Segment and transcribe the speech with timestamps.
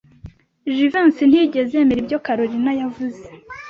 [0.75, 3.23] Jivency ntiyigeze yemera ibyo Kalorina yavuze.